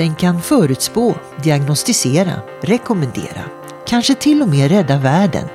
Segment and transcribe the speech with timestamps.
[0.00, 3.44] Den kan förutspå, diagnostisera, rekommendera,
[3.86, 5.48] kanske till och med rädda världen.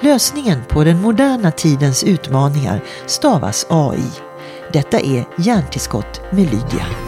[0.00, 4.10] Lösningen på den moderna tidens utmaningar stavas AI.
[4.72, 7.03] Detta är Hjärntillskott med Lydia.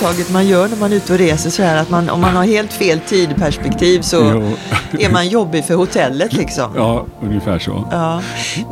[0.00, 2.36] Misstaget man gör när man är ute och reser så här att man, om man
[2.36, 4.56] har helt fel tidperspektiv så jo.
[4.98, 6.72] är man jobbig för hotellet liksom.
[6.76, 7.88] Ja, ungefär så.
[7.90, 8.22] Ja.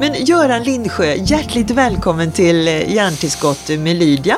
[0.00, 4.36] Men Göran Lindsjö, hjärtligt välkommen till Hjärntillskott med Lydia.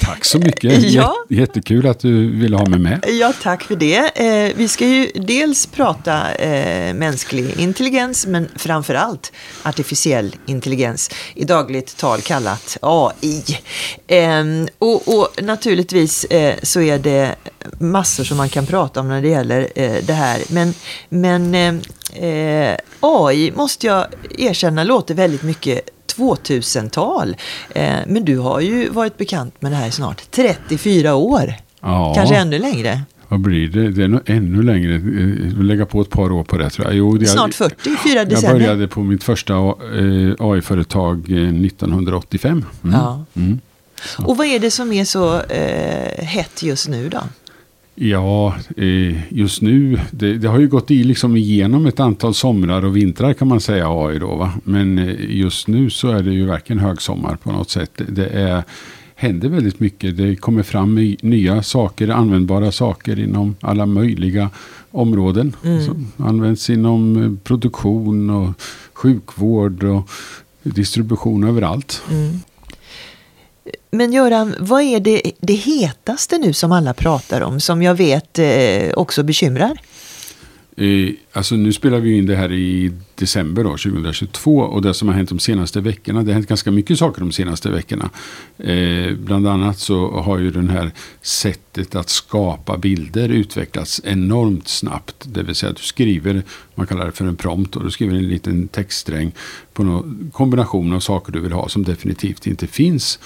[0.00, 0.82] Tack så mycket.
[0.90, 1.14] Ja.
[1.28, 3.04] Jättekul att du ville ha mig med.
[3.08, 3.96] Ja, tack för det.
[3.96, 9.32] Eh, vi ska ju dels prata eh, mänsklig intelligens, men framför allt
[9.62, 13.42] artificiell intelligens, i dagligt tal kallat AI.
[14.06, 14.44] Eh,
[14.78, 17.34] och, och, naturligtvis eh, så är det
[17.78, 19.68] massor som man kan prata om när det gäller
[20.02, 20.42] det här.
[20.48, 20.74] Men,
[21.08, 21.82] men
[23.00, 24.06] AI, måste jag
[24.38, 27.36] erkänna, låter väldigt mycket 2000-tal.
[27.74, 31.54] Eh, men du har ju varit bekant med det här i snart 34 år.
[31.80, 32.12] Ja.
[32.16, 33.00] Kanske ännu längre.
[33.28, 33.90] Vad blir det?
[33.90, 34.94] Det är nog ännu längre.
[34.94, 36.96] Eh, lägga på ett par år på det tror jag.
[36.96, 38.50] Jo, det Snart 40, fyra decennier.
[38.50, 42.64] Jag började på mitt första eh, AI-företag 1985.
[42.84, 42.96] Mm.
[43.00, 43.24] Ja.
[43.36, 43.60] Mm.
[44.18, 47.20] Och vad är det som är så eh, hett just nu då?
[47.94, 52.84] Ja, eh, just nu, det, det, har ju gått i liksom igenom ett antal somrar
[52.84, 54.36] och vintrar kan man säga AI då.
[54.36, 54.52] Va?
[54.64, 58.00] Men eh, just nu så är det ju verkligen högsommar på något sätt.
[58.08, 58.62] Det är,
[59.14, 60.16] händer väldigt mycket.
[60.16, 64.50] Det kommer fram nya saker, användbara saker inom alla möjliga
[64.90, 65.56] områden.
[65.64, 65.84] Mm.
[65.84, 68.52] Som används inom eh, produktion och
[68.92, 70.10] sjukvård och
[70.62, 72.02] distribution överallt.
[72.10, 72.40] Mm.
[73.90, 78.38] Men Göran, vad är det, det hetaste nu som alla pratar om, som jag vet
[78.38, 79.80] eh, också bekymrar?
[80.80, 85.08] Eh, alltså nu spelar vi in det här i december då, 2022 och det som
[85.08, 88.10] har hänt de senaste veckorna, det har hänt ganska mycket saker de senaste veckorna.
[88.58, 90.90] Eh, bland annat så har ju den här
[91.22, 95.24] sättet att skapa bilder utvecklats enormt snabbt.
[95.24, 96.42] Det vill säga att du skriver,
[96.74, 99.32] man kallar det för en prompt, och du skriver en liten textsträng
[99.72, 103.18] på någon kombination av saker du vill ha som definitivt inte finns.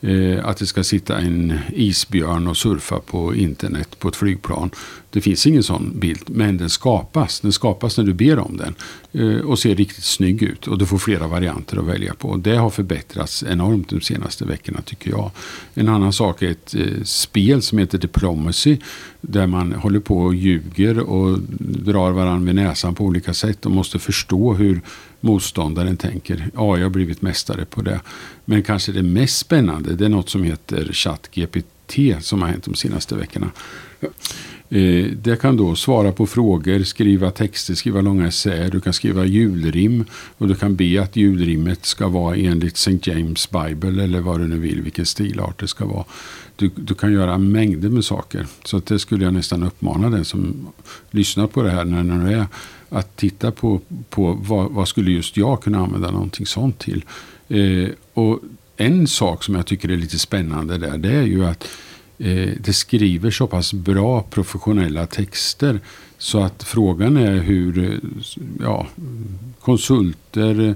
[0.00, 4.70] Eh, att det ska sitta en isbjörn och surfa på internet på ett flygplan.
[5.10, 7.40] Det finns ingen sån bild, men den skapas.
[7.40, 8.74] Den skapas när du ber om den
[9.12, 10.66] eh, och ser riktigt snygg ut.
[10.66, 12.36] Och du får flera varianter att välja på.
[12.36, 15.30] Det har förbättrats enormt de senaste veckorna tycker jag.
[15.74, 18.76] En annan sak är ett eh, spel som heter Diplomacy.
[19.20, 23.72] Där man håller på och ljuger och drar varandra vid näsan på olika sätt och
[23.72, 24.80] måste förstå hur
[25.20, 26.50] motståndaren tänker.
[26.54, 28.00] Ja, jag har blivit mästare på det.
[28.44, 32.74] Men kanske det mest spännande det är något som heter ChatGPT som har hänt de
[32.74, 33.50] senaste veckorna.
[34.70, 38.70] Eh, det kan då svara på frågor, skriva texter, skriva långa essäer.
[38.70, 40.04] Du kan skriva julrim
[40.38, 43.10] och du kan be att julrimmet ska vara enligt St.
[43.10, 46.04] James Bible eller vad du nu vill, vilken stilart det ska vara.
[46.56, 48.46] Du, du kan göra mängder med saker.
[48.64, 50.68] Så det skulle jag nästan uppmana den som
[51.10, 52.46] lyssnar på det här när du är
[52.88, 57.04] att titta på, på vad, vad, skulle just jag kunna använda någonting sånt till.
[57.48, 58.40] Eh, och
[58.76, 61.68] en sak som jag tycker är lite spännande där, det är ju att
[62.18, 65.80] eh, det skriver så pass bra professionella texter.
[66.18, 67.98] Så att frågan är hur eh,
[68.60, 68.86] ja,
[69.60, 70.74] konsulter, eh,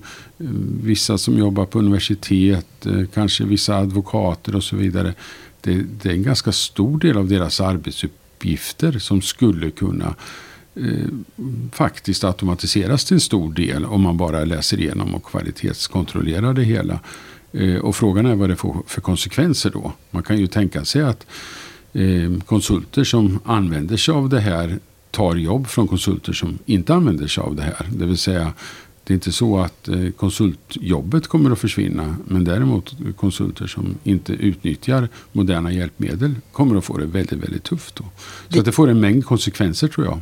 [0.83, 5.15] vissa som jobbar på universitet, eh, kanske vissa advokater och så vidare.
[5.61, 10.15] Det, det, är en ganska stor del av deras arbetsuppgifter som skulle kunna
[10.75, 11.09] eh,
[11.73, 17.01] faktiskt automatiseras till en stor del om man bara läser igenom och kvalitetskontrollerar det hela.
[17.53, 19.93] Eh, och frågan är vad det får för konsekvenser då.
[20.11, 21.27] Man kan ju tänka sig att
[21.93, 24.79] eh, konsulter som använder sig av det här
[25.11, 27.87] tar jobb från konsulter som inte använder sig av det här.
[27.91, 28.53] Det vill säga
[29.05, 32.17] det är inte så att eh, konsultjobbet kommer att försvinna.
[32.25, 37.97] Men däremot konsulter som inte utnyttjar moderna hjälpmedel kommer att få det väldigt, väldigt tufft.
[37.97, 38.05] Då.
[38.05, 38.09] Så
[38.49, 40.21] det, att det får en mängd konsekvenser tror jag.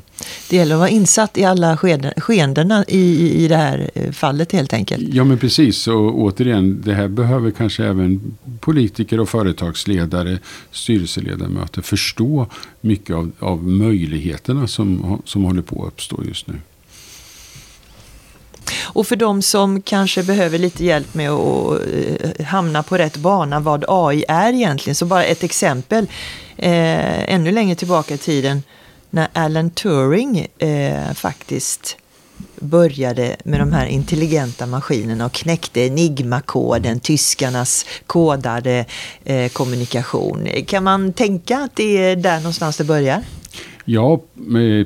[0.50, 1.76] Det gäller att vara insatt i alla
[2.16, 5.14] skeendena i, i det här eh, fallet helt enkelt.
[5.14, 5.88] Ja men precis.
[5.88, 10.38] Och återigen, det här behöver kanske även politiker och företagsledare,
[10.70, 12.46] styrelseledamöter förstå
[12.80, 16.54] mycket av, av möjligheterna som, som håller på att uppstå just nu.
[18.92, 23.60] Och för de som kanske behöver lite hjälp med att eh, hamna på rätt bana
[23.60, 24.94] vad AI är egentligen.
[24.94, 26.06] Så bara ett exempel.
[26.56, 28.62] Eh, ännu längre tillbaka i tiden
[29.10, 31.96] när Alan Turing eh, faktiskt
[32.60, 38.84] började med de här intelligenta maskinerna och knäckte Enigma-koden, tyskarnas kodade
[39.24, 40.48] eh, kommunikation.
[40.66, 43.22] Kan man tänka att det är där någonstans det börjar?
[43.92, 44.22] Ja,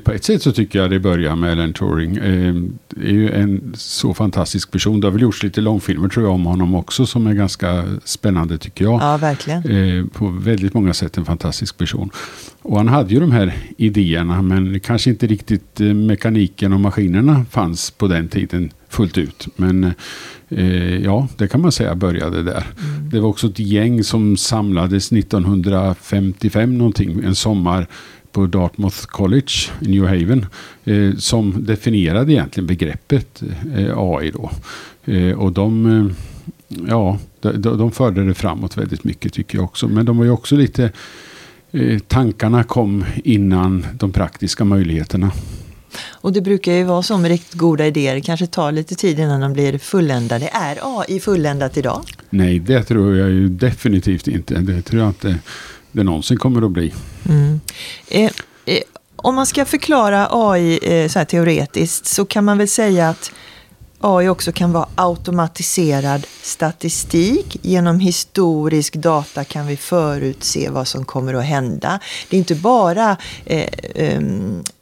[0.03, 2.17] på ett sätt så tycker jag det börjar med Alan Turing.
[2.17, 2.55] Eh,
[2.89, 4.99] det är ju en så fantastisk person.
[4.99, 8.57] Det har väl gjorts lite långfilmer tror jag om honom också som är ganska spännande
[8.57, 9.01] tycker jag.
[9.01, 9.63] Ja, verkligen.
[9.65, 12.09] Eh, på väldigt många sätt en fantastisk person.
[12.61, 17.45] Och han hade ju de här idéerna men kanske inte riktigt eh, mekaniken och maskinerna
[17.51, 19.47] fanns på den tiden fullt ut.
[19.55, 19.93] Men
[21.03, 22.67] ja, det kan man säga började där.
[22.79, 23.09] Mm.
[23.09, 27.87] Det var också ett gäng som samlades 1955 någonting, en sommar
[28.35, 30.45] på Dartmouth College i New Haven
[30.85, 33.43] eh, som definierade egentligen begreppet
[33.75, 34.31] eh, AI.
[34.31, 34.51] Då.
[35.05, 36.05] Eh, och de, eh,
[36.87, 39.87] ja, de, de förde det framåt väldigt mycket tycker jag också.
[39.87, 40.91] Men de var ju också lite...
[41.71, 45.31] Eh, tankarna kom innan de praktiska möjligheterna.
[46.11, 48.19] Och det brukar ju vara så med riktigt goda idéer.
[48.19, 50.49] Kanske tar lite tid innan de blir fulländade.
[50.53, 52.03] Är AI fulländat idag?
[52.29, 54.53] Nej, det tror jag ju definitivt inte.
[54.59, 55.39] Det tror jag inte
[55.95, 56.93] det någonsin kommer att bli.
[57.29, 57.59] Mm.
[58.07, 58.31] Eh,
[58.65, 58.81] eh,
[59.15, 63.31] om man ska förklara AI eh, så här teoretiskt så kan man väl säga att
[63.99, 67.57] AI också kan vara automatiserad statistik.
[67.61, 71.99] Genom historisk data kan vi förutse vad som kommer att hända.
[72.29, 74.21] Det är inte bara eh, eh,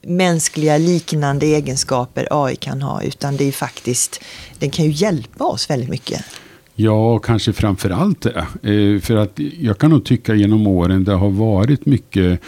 [0.01, 4.19] mänskliga liknande egenskaper AI kan ha, utan det är faktiskt,
[4.59, 6.25] den kan ju hjälpa oss väldigt mycket.
[6.75, 8.45] Ja, kanske framför allt det.
[8.71, 12.39] Eh, för att jag kan nog tycka genom åren det har varit mycket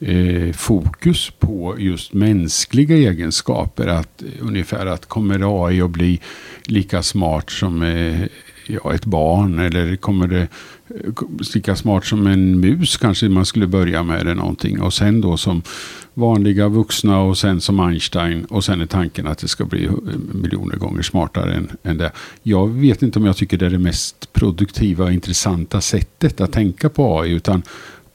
[0.00, 3.86] eh, fokus på just mänskliga egenskaper.
[3.86, 6.20] Att, eh, ungefär att kommer AI att bli
[6.64, 8.20] lika smart som eh,
[8.66, 9.58] ja, ett barn?
[9.58, 10.48] Eller kommer det
[10.88, 11.12] Eh,
[11.54, 14.80] lika smart som en mus kanske man skulle börja med eller någonting.
[14.80, 15.62] Och sen då som
[16.14, 18.44] vanliga vuxna och sen som Einstein.
[18.44, 19.90] Och sen är tanken att det ska bli
[20.32, 22.12] miljoner gånger smartare än, än det.
[22.42, 26.52] Jag vet inte om jag tycker det är det mest produktiva och intressanta sättet att
[26.52, 27.30] tänka på AI.
[27.32, 27.62] Utan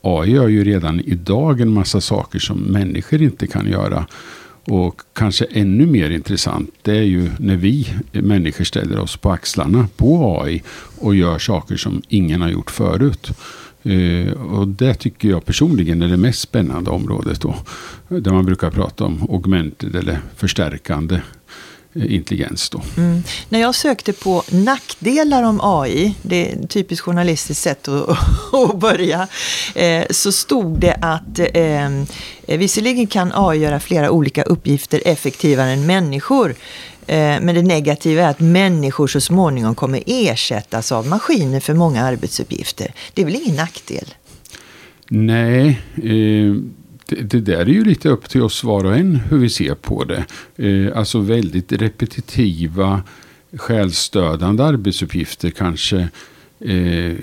[0.01, 4.05] AI gör ju redan idag en massa saker som människor inte kan göra.
[4.69, 9.87] Och kanske ännu mer intressant, det är ju när vi människor ställer oss på axlarna
[9.97, 10.63] på AI
[10.99, 13.31] och gör saker som ingen har gjort förut.
[13.85, 17.55] Uh, och det tycker jag personligen är det mest spännande området då.
[18.07, 21.21] Där man brukar prata om augmented eller förstärkande
[21.93, 22.69] intelligens.
[22.69, 22.81] Då.
[22.97, 23.23] Mm.
[23.49, 28.17] När jag sökte på nackdelar om AI, det är ett typiskt journalistiskt sätt att,
[28.53, 29.27] att börja,
[29.75, 35.85] eh, så stod det att eh, visserligen kan AI göra flera olika uppgifter effektivare än
[35.85, 36.55] människor.
[37.07, 42.03] Eh, men det negativa är att människor så småningom kommer ersättas av maskiner för många
[42.03, 42.93] arbetsuppgifter.
[43.13, 44.05] Det är väl ingen nackdel?
[45.07, 46.55] Nej, eh,
[47.09, 49.75] det, det, där är ju lite upp till oss var och en hur vi ser
[49.75, 50.25] på det.
[50.57, 53.01] Eh, alltså väldigt repetitiva,
[53.53, 55.97] självstödande arbetsuppgifter kanske
[56.59, 57.13] eh,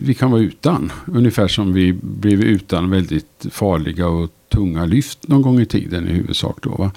[0.00, 0.92] vi kan vara utan.
[1.06, 6.12] Ungefär som vi blev utan väldigt farliga och tunga lyft någon gång i tiden i
[6.12, 6.58] huvudsak.
[6.62, 6.90] Då, va?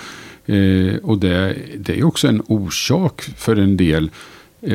[0.56, 4.12] Eh, och det, det är också en orsak för en del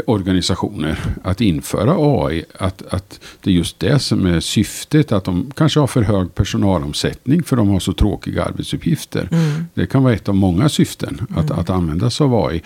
[0.07, 2.45] organisationer att införa AI.
[2.59, 5.13] Att, att det är just det som är syftet.
[5.13, 9.29] Att de kanske har för hög personalomsättning för de har så tråkiga arbetsuppgifter.
[9.33, 9.65] Mm.
[9.75, 11.59] Det kan vara ett av många syften att, mm.
[11.59, 12.63] att använda sig av AI.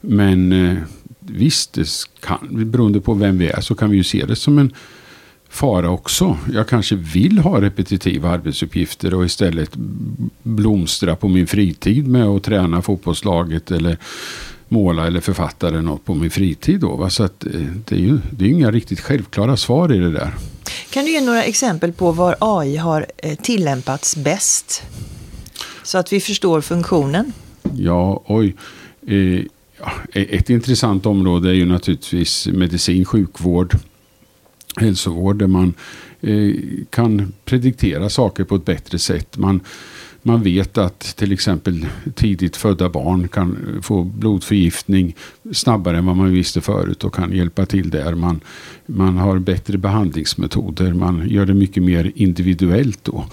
[0.00, 0.76] Men eh,
[1.20, 1.88] visst, det
[2.20, 4.72] kan, beroende på vem vi är så kan vi ju se det som en
[5.48, 6.36] fara också.
[6.52, 9.70] Jag kanske vill ha repetitiva arbetsuppgifter och istället
[10.42, 13.98] blomstra på min fritid med att träna fotbollslaget eller
[14.68, 16.80] måla eller författa eller något på min fritid.
[16.80, 17.10] Då, va?
[17.10, 17.50] Så att, eh,
[17.84, 20.34] det är ju det är inga riktigt självklara svar i det där.
[20.90, 24.82] Kan du ge några exempel på var AI har eh, tillämpats bäst?
[25.82, 27.32] Så att vi förstår funktionen.
[27.76, 28.56] Ja, oj.
[29.06, 29.40] Eh,
[30.12, 33.76] ett intressant område är ju naturligtvis medicin, sjukvård,
[34.76, 35.74] hälsovård där man
[36.90, 39.36] kan prediktera saker på ett bättre sätt.
[39.36, 39.60] Man
[40.26, 45.16] man vet att till exempel tidigt födda barn kan få blodförgiftning
[45.52, 48.14] snabbare än vad man visste förut och kan hjälpa till där.
[48.14, 48.40] Man,
[48.86, 50.92] man har bättre behandlingsmetoder.
[50.92, 53.24] Man gör det mycket mer individuellt då.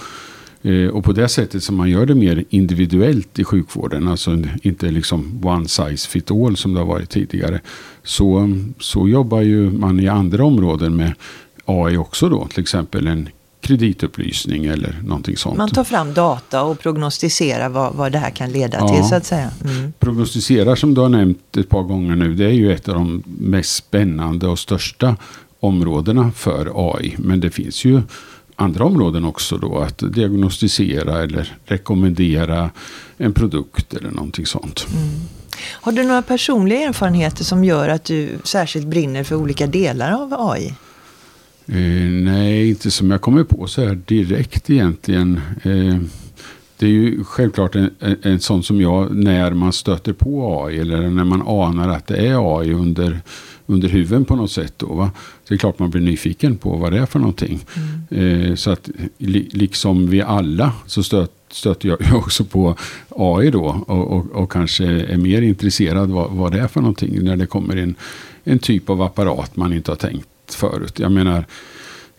[0.61, 4.91] Eh, och på det sättet som man gör det mer individuellt i sjukvården, alltså inte
[4.91, 7.59] liksom one size fit all som det har varit tidigare,
[8.03, 11.13] så, så jobbar ju man i andra områden med
[11.65, 12.47] AI också då.
[12.47, 13.29] Till exempel en
[13.61, 15.57] kreditupplysning eller någonting sånt.
[15.57, 18.87] Man tar fram data och prognostiserar vad, vad det här kan leda ja.
[18.87, 19.51] till så att säga.
[19.65, 19.93] Mm.
[19.99, 23.23] Prognostiserar som du har nämnt ett par gånger nu, det är ju ett av de
[23.25, 25.15] mest spännande och största
[25.59, 27.15] områdena för AI.
[27.17, 28.01] Men det finns ju
[28.55, 29.79] andra områden också då.
[29.79, 32.69] Att diagnostisera eller rekommendera
[33.17, 34.87] en produkt eller någonting sånt.
[34.93, 35.09] Mm.
[35.63, 40.49] Har du några personliga erfarenheter som gör att du särskilt brinner för olika delar av
[40.51, 40.73] AI?
[41.71, 45.41] Eh, nej, inte som jag kommer på så här direkt egentligen.
[45.63, 45.97] Eh,
[46.77, 47.89] det är ju självklart en,
[48.21, 52.17] en, sån som jag, när man stöter på AI eller när man anar att det
[52.17, 53.19] är AI under,
[53.65, 54.73] under huven på något sätt.
[54.77, 55.11] Då, va?
[55.47, 57.65] Det är klart man blir nyfiken på vad det är för någonting.
[58.09, 58.41] Mm.
[58.41, 62.75] Eh, så att li, liksom vi alla så stöt, stöter jag också på
[63.09, 67.23] AI då och, och, och, kanske är mer intresserad vad, vad det är för någonting
[67.23, 67.95] när det kommer en,
[68.43, 70.99] en typ av apparat man inte har tänkt förut.
[70.99, 71.45] Jag menar,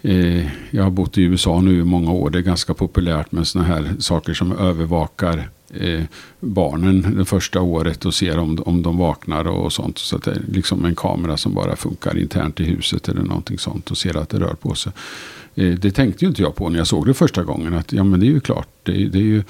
[0.03, 2.31] eh, jag har bott i USA nu i många år.
[2.31, 6.03] Det är ganska populärt med sådana här saker som övervakar eh,
[6.41, 9.99] barnen det första året och ser om, om de vaknar och sånt.
[9.99, 13.59] Så att det är liksom en kamera som bara funkar internt i huset eller någonting
[13.59, 14.93] sånt och ser att det rör på sig.
[15.55, 17.75] Eh, det tänkte ju inte jag på när jag såg det första gången.
[17.75, 18.69] Att ja men det är ju klart.
[18.83, 19.43] Det, det är ju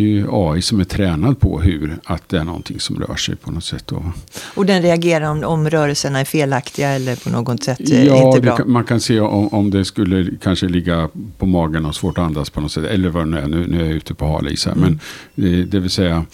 [0.00, 3.16] det är ju AI som är tränad på hur att det är någonting som rör
[3.16, 3.86] sig på något sätt.
[3.86, 4.12] Då.
[4.54, 8.40] Och den reagerar om, om rörelserna är felaktiga eller på något sätt eh, ja, inte
[8.40, 8.56] bra?
[8.58, 12.24] Ja, man kan se om, om det skulle kanske ligga på magen och svårt att
[12.24, 12.84] andas på något sätt.
[12.84, 14.72] Eller vad det nu är, nu, nu är jag ute på hal is här.
[14.72, 14.84] Mm.
[14.84, 15.00] Men
[15.34, 16.24] det, det vill säga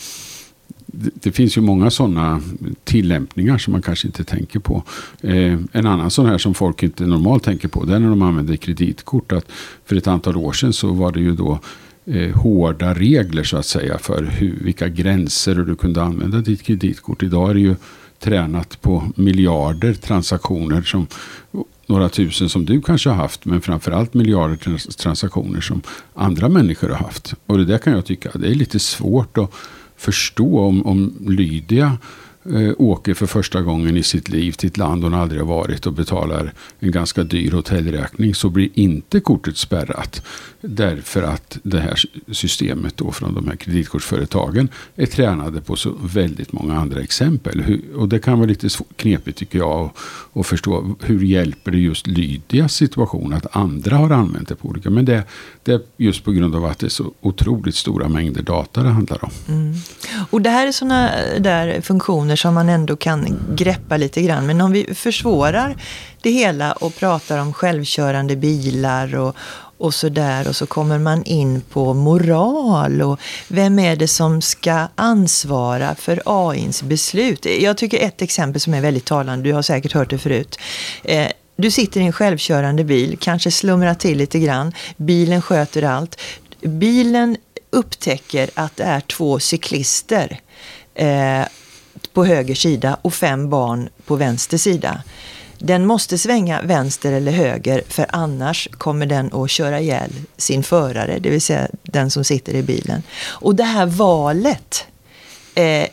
[0.86, 2.40] det, det finns ju många sådana
[2.84, 4.82] tillämpningar som man kanske inte tänker på.
[5.20, 8.22] Eh, en annan sån här som folk inte normalt tänker på det är när de
[8.22, 9.32] använder kreditkort.
[9.32, 9.46] Att
[9.84, 11.58] för ett antal år sedan så var det ju då
[12.06, 17.22] eh, hårda regler så att säga för hur, vilka gränser du kunde använda ditt kreditkort.
[17.22, 17.76] Idag är det ju
[18.18, 21.06] tränat på miljarder transaktioner som
[21.86, 24.56] några tusen som du kanske har haft men framförallt miljarder
[24.96, 25.82] transaktioner som
[26.14, 27.34] andra människor har haft.
[27.46, 29.50] Och det där kan jag tycka det är lite svårt att
[29.96, 31.98] förstå om, om Lydia
[32.54, 35.86] eh, åker för första gången i sitt liv till ett land hon aldrig har varit
[35.86, 40.22] och betalar en ganska dyr hotellräkning så blir inte kortet spärrat.
[40.60, 42.00] Därför att det här
[42.32, 47.80] systemet då från de här kreditkortsföretagen är tränade på så väldigt många andra exempel.
[47.96, 49.90] Och det kan vara lite knepigt tycker jag
[50.32, 50.96] att förstå.
[51.00, 54.90] Hur hjälper det just Lydias situation att andra har använt det på olika.
[54.90, 55.24] Men det,
[55.62, 58.88] det är just på grund av att det är så otroligt stora mängder data det
[58.88, 59.30] handlar om.
[59.48, 59.74] Mm.
[60.30, 64.46] Och det här är sådana där funktioner som man ändå kan greppa lite grann.
[64.46, 65.76] Men om vi försvårar
[66.22, 69.36] det hela och pratar om självkörande bilar och,
[69.78, 70.48] och så där.
[70.48, 76.22] Och så kommer man in på moral och vem är det som ska ansvara för
[76.24, 77.46] AIns beslut?
[77.60, 80.58] Jag tycker ett exempel som är väldigt talande, du har säkert hört det förut.
[81.04, 84.72] Eh, du sitter i en självkörande bil, kanske slumrar till lite grann.
[84.96, 86.20] Bilen sköter allt.
[86.60, 87.36] Bilen
[87.70, 90.40] upptäcker att det är två cyklister
[90.94, 91.42] eh,
[92.16, 95.02] på höger sida och fem barn på vänster sida.
[95.58, 101.18] Den måste svänga vänster eller höger för annars kommer den att köra ihjäl sin förare,
[101.18, 103.02] det vill säga den som sitter i bilen.
[103.22, 104.86] Och det här valet
[105.54, 105.86] eh,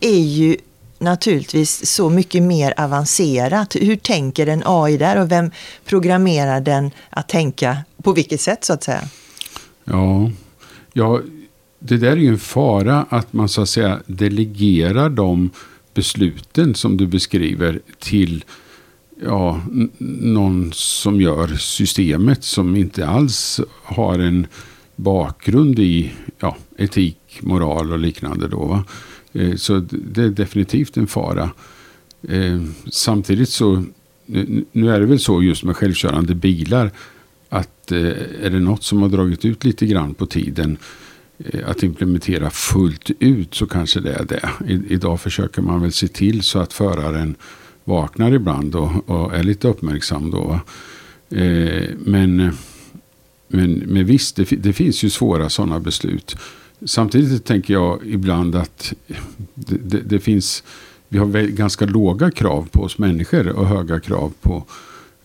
[0.00, 0.56] är ju
[0.98, 3.76] naturligtvis så mycket mer avancerat.
[3.80, 5.50] Hur tänker en AI där och vem
[5.84, 9.02] programmerar den att tänka på vilket sätt så att säga?
[9.84, 10.30] Ja,
[10.92, 11.39] jag
[11.80, 15.50] det där är ju en fara att man så att säga delegerar de
[15.94, 18.44] besluten som du beskriver till
[19.22, 19.60] ja,
[19.98, 24.46] någon som gör systemet som inte alls har en
[24.96, 28.48] bakgrund i ja, etik, moral och liknande.
[28.48, 28.84] Då, va?
[29.32, 31.50] Eh, så det är definitivt en fara.
[32.28, 32.60] Eh,
[32.90, 33.84] samtidigt så,
[34.72, 36.90] nu är det väl så just med självkörande bilar
[37.48, 37.98] att eh,
[38.42, 40.78] är det något som har dragit ut lite grann på tiden
[41.44, 44.50] Eh, att implementera fullt ut så kanske det är det.
[44.68, 47.34] I idag försöker man väl se till så att föraren
[47.84, 50.60] vaknar ibland och, och är lite uppmärksam då.
[51.36, 52.52] Eh, men,
[53.48, 56.36] men, men visst, det, det finns ju svåra sådana beslut.
[56.84, 58.92] Samtidigt tänker jag ibland att
[59.54, 60.62] det, det, det, finns,
[61.08, 64.64] vi har ganska låga krav på oss människor och höga krav på,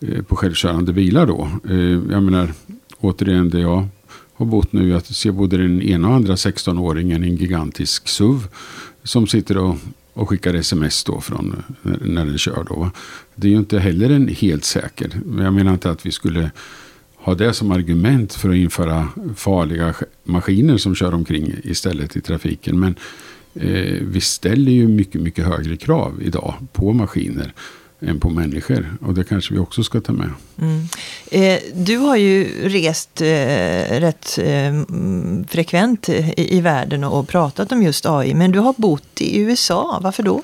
[0.00, 1.48] eh, på självkörande bilar då.
[1.68, 2.52] Eh, jag menar,
[3.00, 3.88] återigen det jag
[4.36, 8.46] har bott nu, Jag ser både den ena och andra 16-åringen i en gigantisk SUV
[9.02, 9.76] som sitter och
[10.16, 12.64] och skickar sms då från när den kör.
[12.68, 12.90] Då.
[13.34, 15.20] Det är ju inte heller en helt säker.
[15.38, 16.50] Jag menar inte att vi skulle
[17.16, 22.80] ha det som argument för att införa farliga maskiner som kör omkring istället i trafiken.
[22.80, 22.94] Men
[23.54, 27.54] eh, vi ställer ju mycket, mycket högre krav idag på maskiner
[28.00, 28.96] än på människor.
[29.00, 30.30] Och det kanske vi också ska ta med.
[30.58, 30.82] Mm.
[31.30, 34.82] Eh, du har ju rest eh, rätt eh,
[35.48, 38.34] frekvent i, i, världen och, pratat om just AI.
[38.34, 40.00] Men du har bott i USA.
[40.02, 40.42] Varför då?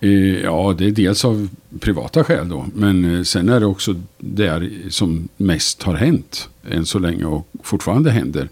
[0.00, 1.48] Eh, ja, det är dels av
[1.80, 2.66] privata skäl då.
[2.74, 7.48] Men eh, sen är det också där som mest har hänt än så länge och
[7.62, 8.48] fortfarande händer.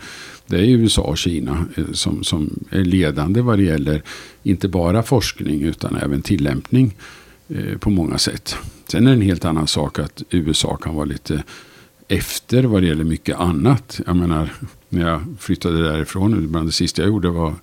[0.47, 4.03] Det är USA och Kina eh, som, som är ledande vad det gäller
[4.43, 6.95] inte bara forskning utan även tillämpning
[7.79, 8.57] på många sätt.
[8.89, 11.43] Sen är det en helt annan sak att USA kan vara lite
[12.09, 14.01] efter vad det gäller mycket annat.
[14.07, 14.53] Jag menar,
[14.89, 17.55] när jag flyttade därifrån, bland det sista jag gjorde var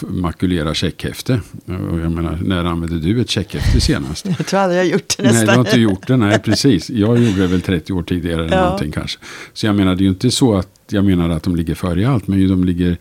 [0.00, 1.40] makulera checkhäfte.
[1.66, 4.26] Jag menar, när använde du ett checkhäfte senast?
[4.38, 5.46] Jag tror aldrig jag gjort det nästan.
[5.46, 6.16] Nej, du har inte gjort det.
[6.16, 6.90] Nej, precis.
[6.90, 8.64] Jag gjorde det väl 30 år tidigare eller ja.
[8.64, 9.18] någonting kanske.
[9.52, 12.00] Så jag menar, det är ju inte så att jag menar att de ligger före
[12.00, 12.26] i allt.
[12.26, 12.96] Men de ligger,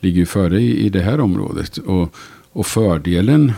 [0.00, 1.78] ligger ju före i, i det här området.
[1.78, 2.14] Och,
[2.52, 3.52] och fördelen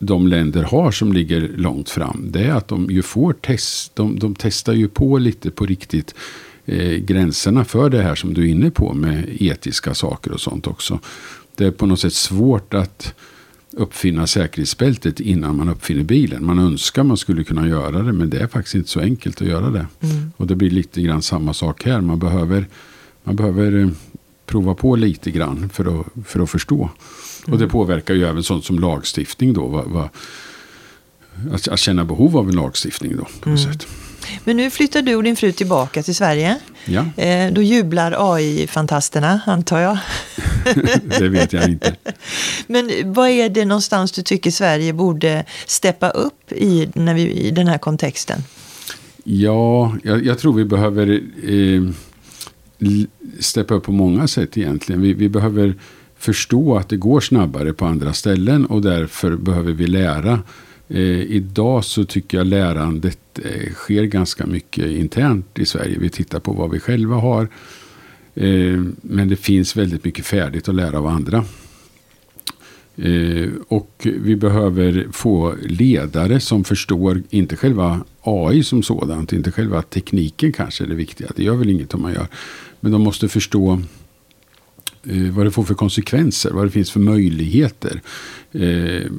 [0.00, 2.26] de länder har som ligger långt fram.
[2.30, 3.96] Det är att de ju får test.
[3.96, 6.14] De, de testar ju på lite på riktigt
[6.66, 10.66] eh, gränserna för det här som du är inne på med etiska saker och sånt
[10.66, 11.00] också
[11.60, 13.14] det är på något sätt svårt att
[13.70, 16.46] uppfinna säkerhetsbältet innan man uppfinner bilen.
[16.46, 19.48] Man önskar man skulle kunna göra det men det är faktiskt inte så enkelt att
[19.48, 19.86] göra det.
[20.00, 20.32] Mm.
[20.36, 22.00] Och det blir lite grann samma sak här.
[22.00, 22.66] Man behöver,
[23.24, 23.88] man behöver eh,
[24.46, 26.90] prova på lite grann för att, för att förstå.
[27.46, 27.54] Mm.
[27.54, 29.66] Och det påverkar ju även sånt som lagstiftning då.
[29.66, 30.10] Va, va,
[31.52, 33.24] att, att, känna behov av en lagstiftning då.
[33.40, 33.72] På något mm.
[33.72, 33.86] sätt.
[34.44, 36.58] Men nu flyttar du och din fru tillbaka till Sverige.
[36.84, 37.22] Ja.
[37.22, 39.98] Eh, då jublar AI-fantasterna, antar jag.
[41.18, 41.96] det vet jag inte.
[42.66, 47.50] Men vad är det någonstans du tycker Sverige borde steppa upp i, när vi, i
[47.50, 48.42] den här kontexten?
[49.24, 51.82] Ja, jag, jag tror vi behöver eh,
[53.38, 55.00] steppa upp på många sätt egentligen.
[55.00, 55.74] Vi, vi behöver
[56.20, 60.42] förstå att det går snabbare på andra ställen och därför behöver vi lära
[60.92, 65.98] Eh, idag så tycker jag lärandet eh, sker ganska mycket internt i Sverige.
[65.98, 67.48] Vi tittar på vad vi själva har.
[68.34, 71.44] Eh, men det finns väldigt mycket färdigt att lära av andra.
[72.96, 79.82] Eh, och vi behöver få ledare som förstår, inte själva AI som sådant, inte själva
[79.82, 81.28] tekniken kanske är det viktiga.
[81.36, 82.26] Det gör väl inget om man gör.
[82.80, 83.82] Men de måste förstå
[85.32, 88.00] vad det får för konsekvenser, vad det finns för möjligheter.
[88.52, 89.10] Eh,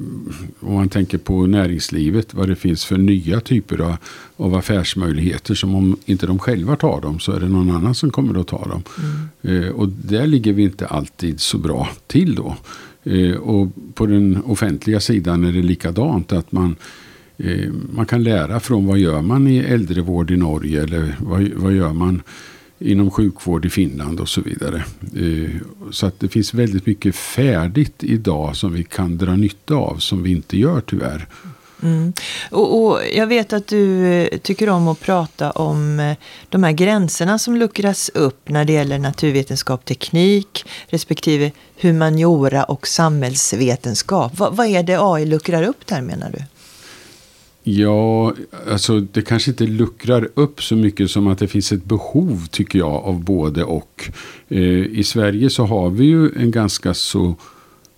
[0.60, 3.96] om man tänker på näringslivet, vad det finns för nya typer av,
[4.36, 8.10] av affärsmöjligheter som om inte de själva tar dem så är det någon annan som
[8.10, 8.82] kommer att ta dem.
[9.42, 9.62] Mm.
[9.62, 12.56] Eh, och där ligger vi inte alltid så bra till då.
[13.04, 16.32] Eh, och på den offentliga sidan är det likadant.
[16.32, 16.76] att man
[17.38, 21.72] eh, man kan lära från vad gör man i äldrevård i Norge eller vad, vad
[21.72, 22.22] gör man
[22.82, 24.84] inom sjukvård i Finland och så vidare.
[25.16, 29.96] Eh, så att det finns väldigt mycket färdigt idag som vi kan dra nytta av
[29.96, 31.26] som vi inte gör tyvärr.
[31.82, 32.12] Mm.
[32.50, 36.16] Och, och, jag vet att du eh, tycker om att prata om eh,
[36.48, 44.38] de här gränserna som luckras upp när det gäller naturvetenskap, teknik respektive humaniora och samhällsvetenskap.
[44.38, 46.44] Vad, vad är det AI luckrar upp där menar du?
[47.64, 48.34] Ja,
[48.70, 52.78] alltså det kanske inte luckrar upp så mycket som att det finns ett behov tycker
[52.78, 54.10] jag av både och.
[54.48, 57.34] Eh, I Sverige så har vi ju en ganska så,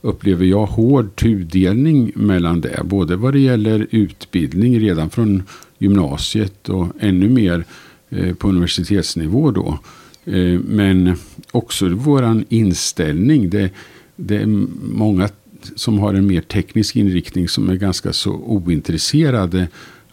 [0.01, 2.81] upplever jag, hård tudelning mellan det.
[2.85, 5.43] Både vad det gäller utbildning redan från
[5.79, 7.65] gymnasiet och ännu mer
[8.11, 9.79] eh, på universitetsnivå då.
[10.25, 11.17] Eh, men
[11.51, 13.51] också våran inställning.
[13.51, 13.71] Det,
[14.17, 14.47] det är
[14.93, 15.29] många
[15.77, 19.69] som har en mer teknisk inriktning som är ganska så ointresserade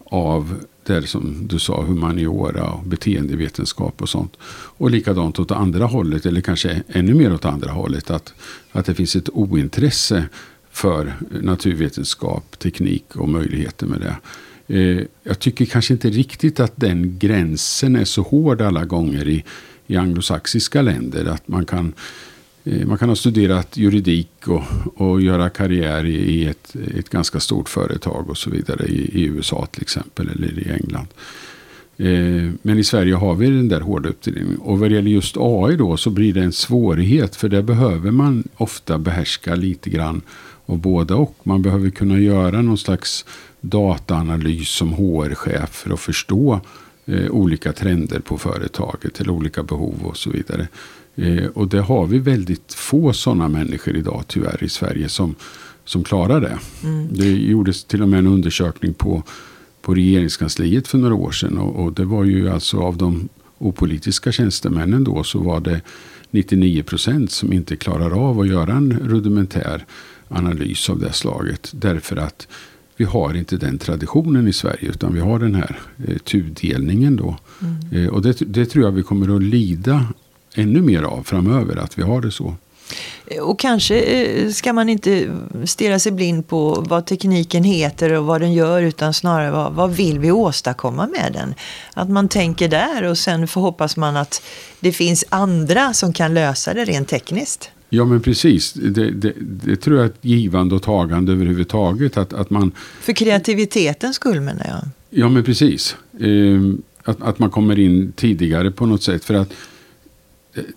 [0.06, 4.38] av det som du sa, humaniora och beteendevetenskap och sånt.
[4.78, 8.34] Och likadant åt andra hållet, eller kanske ännu mer åt andra hållet, att,
[8.72, 10.26] att det finns ett ointresse
[10.72, 14.16] för naturvetenskap, teknik och möjligheter med det.
[14.72, 19.44] Eh, jag tycker kanske inte riktigt att den gränsen är så hård alla gånger i,
[19.88, 21.26] i anglosaxiska länder.
[21.26, 21.94] Att man kan
[22.64, 24.64] Eh, man kan ha studerat juridik och,
[24.96, 28.86] och göra karriär i, i ett, ett, ganska stort företag och så vidare.
[28.86, 31.08] I, i USA till exempel eller i England.
[31.98, 34.58] Eh, men i Sverige har vi den där hårda uppdelningen.
[34.58, 37.36] Och vad det gäller just AI då så blir det en svårighet.
[37.36, 40.22] För där behöver man ofta behärska lite grann
[40.66, 41.36] av båda och.
[41.44, 43.26] Man behöver kunna göra någon slags
[43.62, 46.62] dataanalys som HR-chef för att förstå
[47.06, 50.68] eh, olika trender på företaget eller olika behov och så vidare.
[51.16, 55.36] Eh, och det har vi väldigt få sådana människor idag tyvärr i Sverige som,
[55.86, 56.60] som klarar det.
[56.84, 57.08] Mm.
[57.12, 59.24] Det gjordes till och med en undersökning på,
[59.82, 61.58] på regeringskansliet för några år sedan.
[61.58, 65.82] Och, och det var ju alltså av de opolitiska tjänstemännen då så var det
[66.32, 69.86] 99 procent som inte klarar av att göra en rudimentär
[70.28, 71.72] analys av det slaget.
[71.74, 72.48] Därför att
[72.98, 77.38] vi har inte den traditionen i Sverige utan vi har den här eh, tudelningen då.
[77.62, 78.06] Mm.
[78.06, 80.08] Eh, och det, det, tror jag vi kommer att lida
[80.56, 82.56] ännu mer av framöver, att vi har det så.
[83.42, 85.32] Och kanske eh, ska man inte
[85.66, 89.92] stirra sig blind på vad tekniken heter och vad den gör utan snarare vad, vad
[89.92, 91.54] vill vi åstadkomma med den?
[91.94, 94.42] Att man tänker där och sen förhoppas man att
[94.80, 97.70] det finns andra som kan lösa det rent tekniskt.
[97.94, 102.18] Ja men precis, det, det, det, tror jag är ett givande och tagande överhuvudtaget.
[102.18, 104.82] Att, att man, För kreativitetens skull menar jag.
[105.10, 105.96] Ja men precis.
[106.20, 109.26] Ehm, att, att man kommer in tidigare på något sätt.
[109.26, 109.54] För att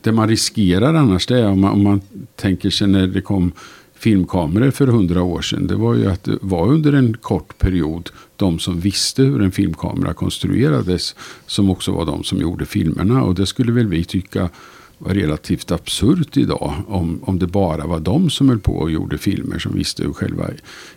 [0.00, 2.00] det man riskerar annars det är om man, om man
[2.36, 3.52] tänker sig när det kom
[3.94, 5.66] filmkameror för hundra år sedan.
[5.66, 9.52] Det var ju att det var under en kort period de som visste hur en
[9.52, 11.14] filmkamera konstruerades
[11.46, 13.22] som också var de som gjorde filmerna.
[13.22, 14.50] Och det skulle väl vi tycka
[14.98, 19.18] var relativt absurt idag om, om det bara var de som höll på och gjorde
[19.18, 20.50] filmer som visste hur själva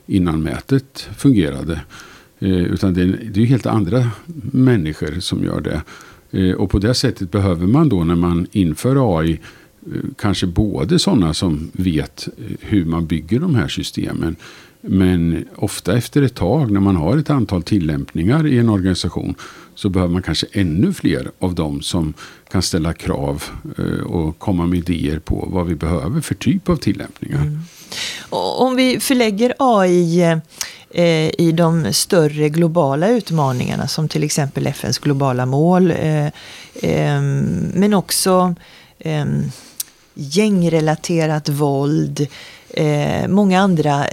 [0.05, 1.81] innanmätet fungerade.
[2.39, 4.09] Eh, utan det, det är helt andra
[4.51, 5.81] människor som gör det.
[6.31, 10.99] Eh, och på det sättet behöver man då när man inför AI eh, kanske både
[10.99, 14.35] sådana som vet eh, hur man bygger de här systemen.
[14.81, 19.35] Men ofta efter ett tag när man har ett antal tillämpningar i en organisation
[19.75, 22.13] så behöver man kanske ännu fler av dem som
[22.51, 23.43] kan ställa krav
[24.05, 27.41] och komma med idéer på vad vi behöver för typ av tillämpningar.
[27.41, 27.59] Mm.
[28.29, 30.39] Om vi förlägger AI
[30.89, 35.91] i de större globala utmaningarna som till exempel FNs globala mål.
[35.91, 36.27] Eh,
[36.81, 38.55] ehm, men också
[40.13, 42.27] gängrelaterat våld.
[42.69, 44.05] Eh, många andra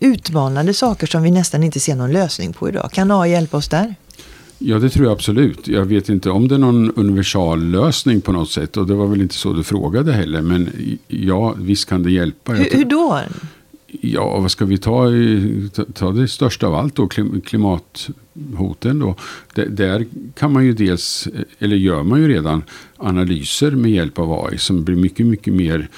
[0.00, 2.90] utmanande saker som vi nästan inte ser någon lösning på idag.
[2.92, 3.94] Kan AI hjälpa oss där?
[4.58, 5.68] Ja, det tror jag absolut.
[5.68, 8.76] Jag vet inte om det är någon universallösning på något sätt.
[8.76, 10.42] Och det var väl inte så du frågade heller.
[10.42, 10.70] Men
[11.08, 12.52] ja, visst kan det hjälpa.
[12.52, 13.20] Hur, hur då?
[14.12, 15.06] Ja, vad ska vi ta?
[15.94, 17.08] Ta det största av allt då,
[17.44, 19.14] klimathoten då.
[19.54, 22.62] Där kan man ju dels, eller gör man ju redan,
[22.96, 25.88] analyser med hjälp av AI som blir mycket, mycket mer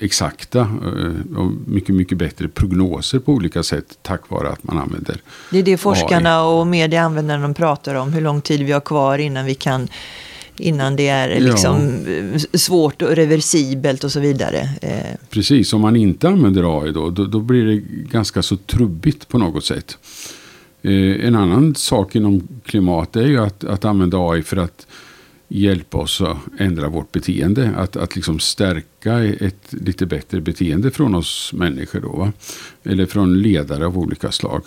[0.00, 5.20] exakta eh, och mycket, mycket bättre prognoser på olika sätt tack vare att man använder
[5.50, 6.60] Det är det forskarna AI.
[6.60, 9.54] och media använder när de pratar om hur lång tid vi har kvar innan vi
[9.54, 9.88] kan
[10.60, 12.58] innan det är liksom ja.
[12.58, 14.68] svårt och reversibelt och så vidare.
[14.82, 15.18] Eh.
[15.30, 17.76] Precis, om man inte använder AI då, då, då blir det
[18.10, 19.98] ganska så trubbigt på något sätt.
[20.82, 24.86] Eh, en annan sak inom klimat är ju att, att använda AI för att
[25.48, 27.70] hjälpa oss att ändra vårt beteende.
[27.76, 32.00] Att, att liksom stärka ett lite bättre beteende från oss människor.
[32.00, 32.32] Då, va?
[32.82, 34.62] Eller från ledare av olika slag.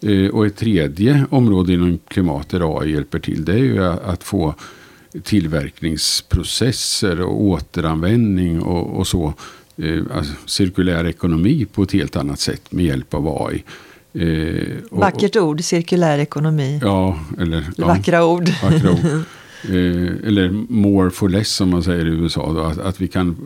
[0.00, 4.24] Eh, och ett tredje område inom klimat där AI hjälper till det är ju att
[4.24, 4.54] få
[5.24, 9.34] tillverkningsprocesser och återanvändning och, och så.
[9.76, 13.64] Eh, alltså, cirkulär ekonomi på ett helt annat sätt med hjälp av AI.
[14.12, 16.80] Eh, och, Vackert ord, cirkulär ekonomi.
[16.82, 17.64] Ja, eller...
[17.76, 18.48] Vackra ja, ord.
[18.62, 19.22] Vackra ord.
[19.64, 22.52] Eh, eller more for less som man säger i USA.
[22.52, 23.36] Då, att, att vi kan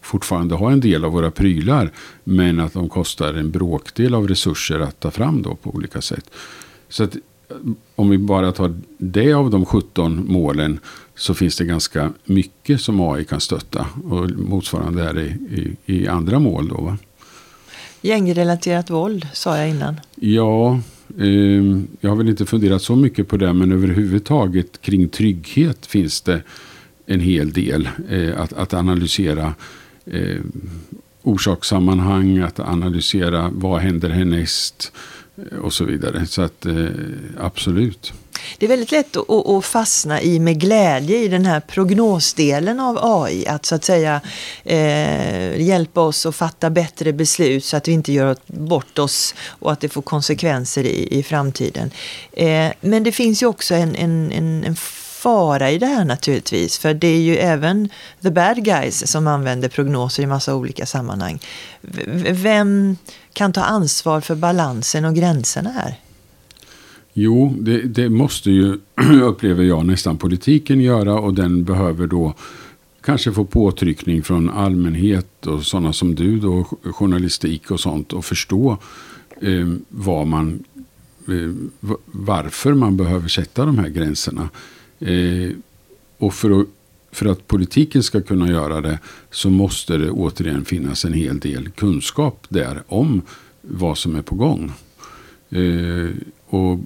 [0.00, 1.90] fortfarande ha en del av våra prylar.
[2.24, 6.30] Men att de kostar en bråkdel av resurser att ta fram då på olika sätt.
[6.88, 7.16] Så att
[7.94, 10.80] om vi bara tar det av de 17 målen
[11.16, 13.86] så finns det ganska mycket som AI kan stötta.
[14.04, 16.68] Och motsvarande är det i, i andra mål.
[16.68, 16.98] Då, va?
[18.00, 20.00] Gängrelaterat våld sa jag innan.
[20.14, 20.80] Ja,
[21.18, 21.26] eh,
[22.00, 23.52] jag har väl inte funderat så mycket på det.
[23.52, 26.42] Men överhuvudtaget kring trygghet finns det
[27.06, 29.54] en hel del eh, att, att analysera.
[30.06, 30.40] Eh,
[31.22, 34.92] orsakssammanhang, att analysera vad händer härnäst
[35.38, 36.26] Eh, och så vidare.
[36.26, 36.86] Så att eh,
[37.40, 38.12] absolut.
[38.58, 42.98] Det är väldigt lätt att, att, fastna i med glädje i den här prognosdelen av
[43.02, 43.46] AI.
[43.46, 44.20] Att så att säga
[44.64, 49.72] eh, hjälpa oss att fatta bättre beslut så att vi inte gör bort oss och
[49.72, 51.90] att det får konsekvenser i, i framtiden.
[52.32, 54.76] Eh, men det finns ju också en, en, en, en
[55.16, 56.78] fara i det här naturligtvis.
[56.78, 57.88] För det är ju även
[58.22, 61.38] the bad guys som använder prognoser i massa olika sammanhang.
[62.30, 62.96] Vem
[63.32, 65.94] kan ta ansvar för balansen och gränserna här?
[67.12, 68.78] Jo, det, det måste ju,
[69.22, 72.34] upplever jag, nästan politiken göra och den behöver då
[73.00, 78.78] kanske få påtryckning från allmänhet och sådana som du då, journalistik och sånt och förstå
[79.40, 80.64] eh, vad man,
[81.28, 84.48] eh, varför man behöver sätta de här gränserna.
[85.00, 85.50] Eh,
[86.18, 86.66] och för att,
[87.12, 88.98] för att politiken ska kunna göra det
[89.30, 93.22] så måste det återigen finnas en hel del kunskap där om
[93.60, 94.72] vad som är på gång.
[95.50, 96.10] Eh,
[96.46, 96.78] och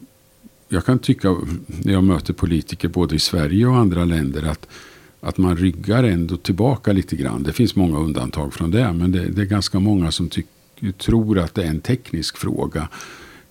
[0.69, 4.67] jag kan tycka när jag möter politiker både i Sverige och andra länder att,
[5.21, 7.43] att man ryggar ändå tillbaka lite grann.
[7.43, 10.47] Det finns många undantag från det men det, det är ganska många som tyck,
[10.99, 12.89] tror att det är en teknisk fråga.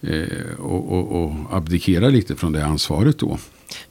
[0.01, 3.37] Eh, och, och, och abdikerar lite från det ansvaret då.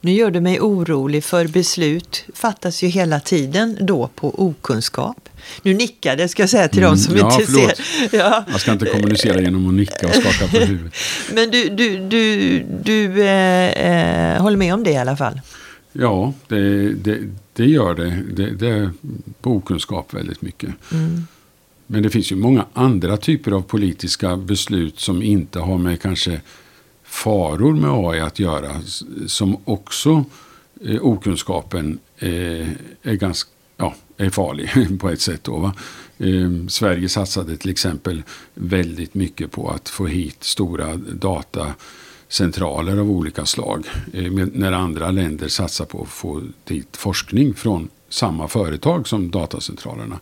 [0.01, 5.29] Nu gör du mig orolig för beslut fattas ju hela tiden då på okunskap.
[5.61, 7.77] Nu nickade, ska jag säga till mm, de som ja, inte förlåt.
[7.77, 8.17] ser.
[8.17, 8.45] Ja.
[8.51, 10.93] Jag ska inte kommunicera genom att nicka och skaka på huvudet.
[11.33, 15.41] Men du, du, du, du eh, eh, håller med om det i alla fall?
[15.91, 17.17] Ja, det, det,
[17.53, 18.23] det gör det.
[18.33, 18.49] det.
[18.51, 18.91] Det är
[19.41, 20.69] på okunskap väldigt mycket.
[20.91, 21.27] Mm.
[21.87, 26.41] Men det finns ju många andra typer av politiska beslut som inte har med kanske
[27.09, 28.81] faror med AI att göra.
[29.27, 30.25] Som också
[30.81, 32.69] eh, okunskapen eh,
[33.03, 34.69] är, ganska, ja, är farlig
[34.99, 35.43] på ett sätt.
[35.43, 35.73] Då, va?
[36.17, 43.45] Eh, Sverige satsade till exempel väldigt mycket på att få hit stora datacentraler av olika
[43.45, 43.87] slag.
[44.13, 50.19] Eh, när andra länder satsar på att få dit forskning från samma företag som datacentralerna.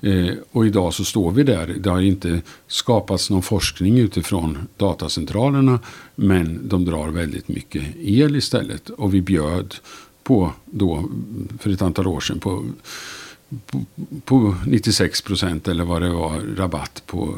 [0.00, 1.66] Eh, och idag så står vi där.
[1.66, 5.78] Det har inte skapats någon forskning utifrån datacentralerna.
[6.14, 8.88] Men de drar väldigt mycket el istället.
[8.88, 9.74] Och vi bjöd
[10.22, 11.08] på då
[11.58, 12.64] för ett antal år sedan på,
[13.66, 13.84] på,
[14.24, 17.34] på 96 procent eller vad det var rabatt på,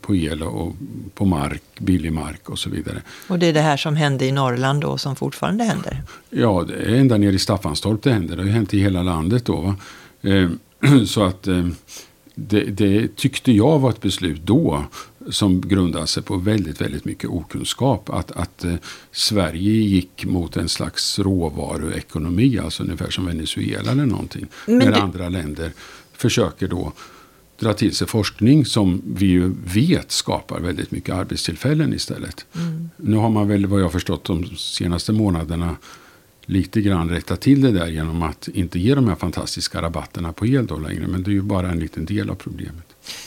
[0.00, 0.76] på el och
[1.14, 3.02] på mark, billig mark och så vidare.
[3.28, 6.02] Och det är det här som hände i Norrland då som fortfarande händer?
[6.30, 8.36] Ja, det är ända ner i Staffanstorp det händer.
[8.36, 9.60] Det har ju hänt i hela landet då.
[9.60, 9.76] Va?
[10.22, 10.50] Eh,
[11.06, 11.68] Så att eh,
[12.34, 14.84] det, det, tyckte jag var ett beslut då
[15.30, 18.10] som grundade sig på väldigt, väldigt mycket okunskap.
[18.10, 18.74] Att, att eh,
[19.12, 24.46] Sverige gick mot en slags råvaruekonomi, alltså ungefär som Venezuela eller någonting.
[24.66, 25.02] Men när det...
[25.02, 25.72] andra länder
[26.12, 26.92] försöker då
[27.58, 32.46] dra till sig forskning som vi ju vet skapar väldigt mycket arbetstillfällen istället.
[32.54, 32.90] Mm.
[32.96, 35.76] Nu har man väl, vad jag förstått, de senaste månaderna
[36.46, 40.46] lite grann rätta till det där genom att inte ge de här fantastiska rabatterna på
[40.46, 41.06] el då längre.
[41.06, 42.84] Men det är ju bara en liten del av problemet.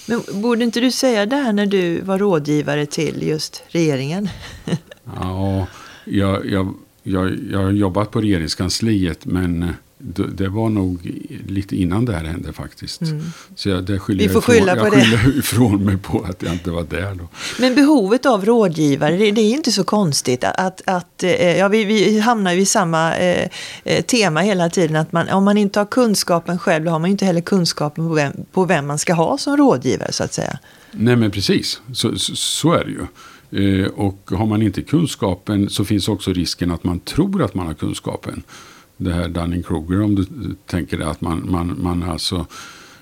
[0.08, 4.30] Men borde inte du säga det här när du var rådgivare till just regeringen?
[5.20, 5.68] ja,
[6.06, 6.74] jag, jag,
[7.04, 9.74] jag, jag har jobbat på regeringskansliet men
[10.14, 11.12] det var nog
[11.48, 13.02] lite innan det här hände faktiskt.
[13.02, 13.24] Mm.
[13.56, 15.26] Så jag, det Vi får skylla ifrån, på jag det.
[15.26, 17.28] Jag ifrån mig på att jag inte var där då.
[17.60, 20.44] Men behovet av rådgivare, det, det är inte så konstigt.
[20.44, 23.50] Att, att, eh, ja, vi, vi hamnar ju i samma eh,
[23.84, 24.96] eh, tema hela tiden.
[24.96, 28.14] Att man, om man inte har kunskapen själv, då har man inte heller kunskapen på
[28.14, 30.60] vem, på vem man ska ha som rådgivare så att säga.
[30.92, 33.06] Nej men precis, så, så, så är det ju.
[33.52, 37.68] Eh, och har man inte kunskapen så finns också risken att man tror att man
[37.68, 38.44] har kunskapen
[38.98, 40.26] det här Dunning-Kruger om du
[40.66, 42.46] tänker att man, man, man alltså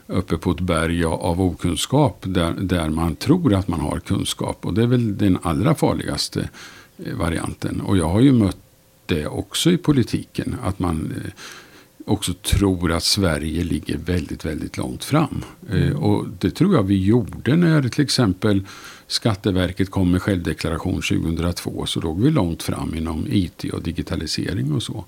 [0.07, 4.65] uppe på ett berg av okunskap där, där man tror att man har kunskap.
[4.65, 6.49] Och det är väl den allra farligaste
[6.97, 7.81] eh, varianten.
[7.81, 8.57] Och jag har ju mött
[9.05, 10.55] det också i politiken.
[10.63, 11.31] Att man eh,
[12.05, 15.43] också tror att Sverige ligger väldigt, väldigt långt fram.
[15.69, 15.97] Eh, mm.
[15.97, 18.67] Och det tror jag vi gjorde när till exempel
[19.07, 21.85] Skatteverket kom med självdeklaration 2002.
[21.85, 25.05] Så låg vi långt fram inom IT och digitalisering och så.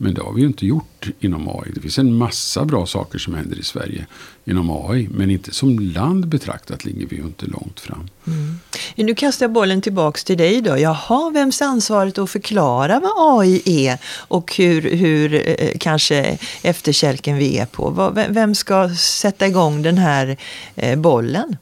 [0.00, 1.70] Men det har vi ju inte gjort inom AI.
[1.74, 4.06] Det finns en massa bra saker som händer i Sverige
[4.44, 5.08] inom AI.
[5.10, 8.08] Men inte som land betraktat ligger vi ju inte långt fram.
[8.26, 8.58] Mm.
[8.96, 10.78] Nu kastar jag bollen tillbaks till dig då.
[10.78, 17.58] Jaha, vems ansvaret att förklara vad AI är och hur, hur eh, kanske efterkälken vi
[17.58, 18.12] är på?
[18.28, 20.36] Vem ska sätta igång den här
[20.76, 21.56] eh, bollen?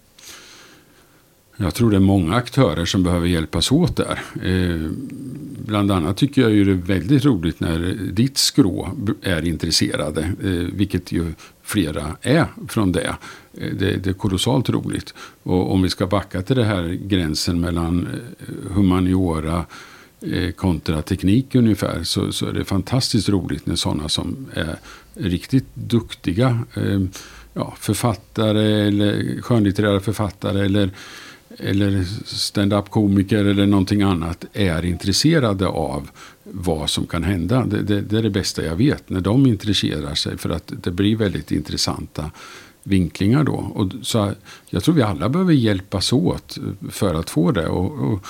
[1.56, 4.22] Jag tror det är många aktörer som behöver hjälpas åt där.
[4.42, 4.90] Eh,
[5.66, 7.78] bland annat tycker jag ju det är väldigt roligt när
[8.12, 8.88] ditt skrå
[9.22, 10.20] är intresserade.
[10.22, 13.16] Eh, vilket ju flera är från det.
[13.54, 13.96] Eh, det.
[13.96, 15.14] Det är kolossalt roligt.
[15.42, 19.64] Och om vi ska backa till den här gränsen mellan eh, humaniora
[20.20, 22.02] eh, kontra teknik ungefär.
[22.02, 24.76] Så, så är det fantastiskt roligt när sådana som är
[25.14, 27.00] riktigt duktiga eh,
[27.54, 30.90] ja, författare eller skönlitterära författare eller
[31.58, 36.10] eller stand-up komiker eller någonting annat är intresserade av
[36.44, 37.64] vad som kan hända.
[37.66, 39.10] Det, det, det, är det bästa jag vet.
[39.10, 42.30] När de intresserar sig för att det blir väldigt intressanta
[42.82, 43.52] vinklingar då.
[43.52, 44.32] Och så
[44.70, 46.58] jag tror vi alla behöver hjälpas åt
[46.90, 47.66] för att få det.
[47.66, 48.26] Och, och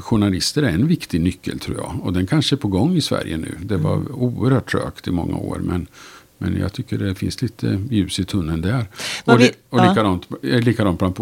[0.00, 2.00] journalister är en viktig nyckel tror jag.
[2.02, 3.54] Och den kanske är på gång i Sverige nu.
[3.62, 5.58] Det var oerhört trögt i många år.
[5.62, 5.86] Men
[6.42, 8.86] men jag tycker det finns lite ljus i tunneln där.
[9.24, 10.58] Och, det, och ja.
[10.58, 11.14] likadant bland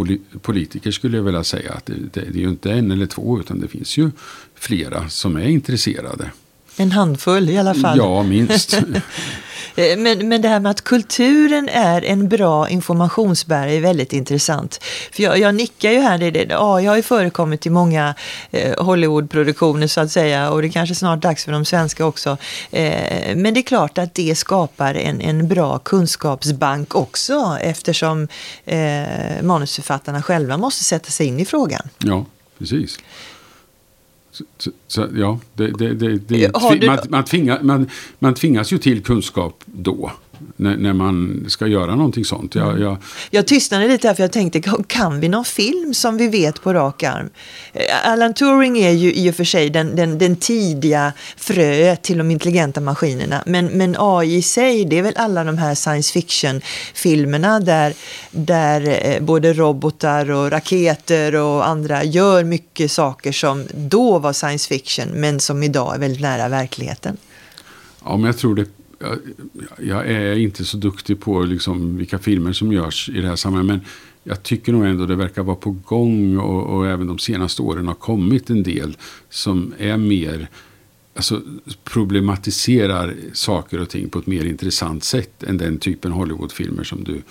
[0.42, 1.72] politiker skulle jag vilja säga.
[1.72, 4.10] att det, det, det är ju inte en eller två utan det finns ju
[4.54, 6.30] flera som är intresserade.
[6.76, 7.98] En handfull i alla fall.
[7.98, 8.82] Ja, minst.
[9.78, 14.84] Eh, men, men det här med att kulturen är en bra informationsbärare är väldigt intressant.
[15.12, 16.18] För jag, jag nickar ju här.
[16.18, 18.14] Det, det, ja, jag har ju förekommit i många
[18.50, 20.50] eh, Hollywoodproduktioner så att säga.
[20.50, 22.36] Och det är kanske snart dags för de svenska också.
[22.70, 27.58] Eh, men det är klart att det skapar en, en bra kunskapsbank också.
[27.60, 28.28] Eftersom
[28.64, 31.88] eh, manusförfattarna själva måste sätta sig in i frågan.
[31.98, 32.26] Ja,
[32.58, 32.98] precis.
[34.30, 34.44] Så,
[34.86, 40.12] så, ja, det, det, det, man, man, tvinga, man, man tvingas ju till kunskap då
[40.56, 42.54] när, när, man ska göra någonting sånt.
[42.54, 42.82] Jag, mm.
[42.82, 42.96] jag...
[43.30, 46.72] jag tystnade lite här för jag tänkte, kan vi någon film som vi vet på
[46.72, 47.30] rak arm?
[47.72, 52.18] Eh, Alan Turing är ju i och för sig den, den, den tidiga fröet till
[52.18, 53.42] de intelligenta maskinerna.
[53.46, 57.94] Men, men AI i sig, det är väl alla de här science fiction-filmerna där,
[58.30, 64.68] där eh, både robotar och raketer och andra gör mycket saker som då var science
[64.68, 67.16] fiction men som idag är väldigt nära verkligheten.
[68.04, 69.18] Ja, men jag tror det jag,
[69.78, 73.76] jag, är inte så duktig på liksom vilka filmer som görs i det här sammanhanget.
[73.76, 73.86] Men
[74.24, 77.86] jag tycker nog ändå det verkar vara på gång och, och, även de senaste åren
[77.86, 78.96] har kommit en del
[79.28, 80.48] som är mer
[81.14, 81.42] alltså,
[81.84, 87.22] problematiserar saker och ting på ett mer intressant sätt än den typen Hollywoodfilmer som du,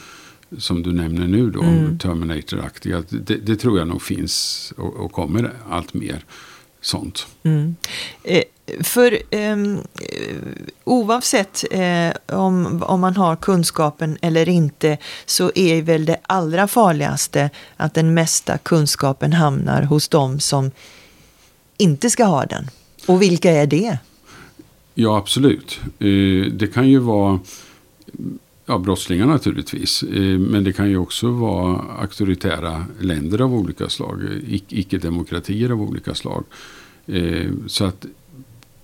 [0.57, 1.99] som du nämner nu då, mm.
[1.99, 3.03] Terminator-aktiga.
[3.09, 6.23] Det, det, tror jag nog finns och, och kommer allt mer
[6.81, 7.27] sånt.
[7.43, 7.75] Mm.
[8.81, 9.57] För eh,
[10.83, 17.49] oavsett eh, om, om man har kunskapen eller inte så är väl det allra farligaste
[17.77, 20.71] att den mesta kunskapen hamnar hos de som
[21.77, 22.69] inte ska ha den.
[23.07, 23.97] Och vilka är det?
[24.93, 25.79] Ja, absolut.
[25.99, 27.39] Eh, det kan ju vara
[28.65, 30.03] ja, brottslingar naturligtvis.
[30.03, 34.21] Eh, men det kan ju också vara auktoritära länder av olika slag.
[34.69, 36.43] Icke-demokratier av olika slag.
[37.05, 38.05] Eh, så att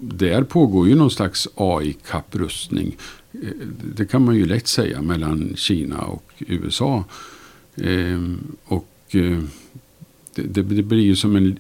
[0.03, 2.97] där pågår ju någon slags AI-kapprustning.
[3.31, 3.39] Eh,
[3.95, 7.03] det kan man ju lätt säga mellan Kina och USA.
[7.75, 9.39] Ehm, och eh,
[10.35, 11.59] det, det, blir ju som en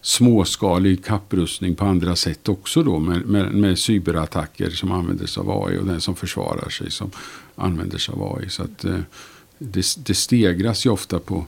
[0.00, 5.64] småskalig kapprustning på andra sätt också då med, med, med cyberattacker som använder sig av
[5.64, 7.10] AI och den som försvarar sig som
[7.54, 8.48] använder sig av AI.
[8.48, 9.00] Så att eh,
[9.58, 11.46] det, det stegras ju ofta på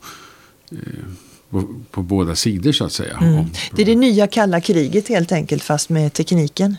[1.50, 3.18] på, på, båda sidor så att säga.
[3.20, 3.44] Mm.
[3.72, 6.76] Det är det nya kalla kriget helt enkelt fast med tekniken.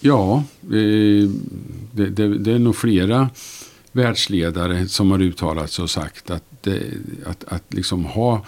[0.00, 1.26] Ja, det,
[1.92, 3.30] det, det är nog flera
[3.92, 6.82] världsledare som har uttalat sig och sagt att, det,
[7.26, 8.44] att, att liksom ha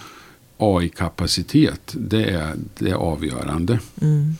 [0.57, 3.79] AI-kapacitet det är, det är avgörande.
[4.01, 4.35] Mm.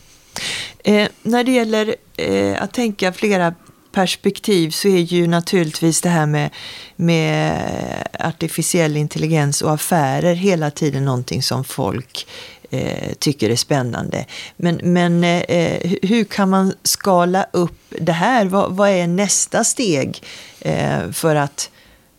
[0.84, 3.54] Eh, när det gäller eh, att tänka flera
[3.92, 6.50] perspektiv så är ju naturligtvis det här med,
[6.96, 12.28] med artificiell intelligens och affärer hela tiden någonting som folk
[12.70, 14.26] eh, tycker är spännande.
[14.58, 18.46] Men, men eh, hur kan man skala upp det här?
[18.46, 20.24] Vad, vad är nästa steg
[20.60, 21.70] eh, för att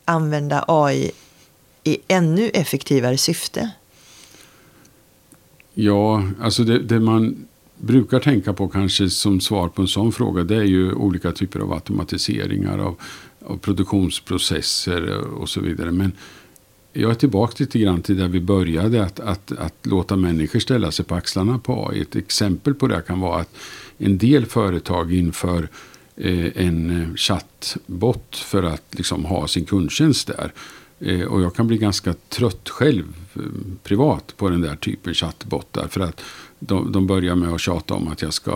[0.04, 1.10] använda AI
[1.84, 3.70] i ännu effektivare syfte?
[5.74, 7.46] Ja, alltså det, det man
[7.80, 11.60] brukar tänka på kanske som svar på en sån fråga det är ju olika typer
[11.60, 12.96] av automatiseringar av,
[13.46, 15.92] av produktionsprocesser och så vidare.
[15.92, 16.12] Men
[16.92, 20.92] jag är tillbaka lite grann till där vi började, att, att, att låta människor ställa
[20.92, 22.00] sig på axlarna på AI.
[22.00, 23.56] Ett exempel på det kan vara att
[23.98, 25.68] en del företag inför
[26.16, 30.52] eh, en eh, chattbot för att liksom ha sin kundtjänst där.
[31.00, 33.42] Eh, och jag kan bli ganska trött själv eh,
[33.82, 35.88] privat på den där typen chattbottar.
[35.88, 36.22] För att
[36.58, 38.52] de, de börjar med att tjata om att jag ska